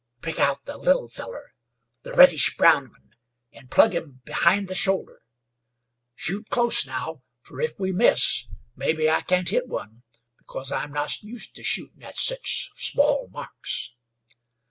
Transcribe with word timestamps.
"Pick 0.23 0.39
out 0.39 0.65
the 0.65 0.79
little 0.79 1.07
fellar 1.07 1.53
the 2.01 2.13
reddish 2.13 2.57
brown 2.57 2.89
one 2.89 3.11
an' 3.51 3.67
plug 3.67 3.93
him 3.93 4.21
behind 4.25 4.67
the 4.67 4.73
shoulder. 4.73 5.21
Shoot 6.15 6.49
close 6.49 6.87
now, 6.87 7.21
fer 7.43 7.61
if 7.61 7.77
we 7.79 7.91
miss, 7.91 8.47
mebbe 8.75 9.01
I 9.07 9.21
can't 9.21 9.49
hit 9.49 9.67
one, 9.67 10.01
because 10.39 10.71
I'm 10.71 10.91
not 10.91 11.21
used 11.21 11.53
to 11.57 11.63
shootin' 11.63 12.01
at 12.01 12.15
sich 12.17 12.71
small 12.75 13.27
marks." 13.29 13.91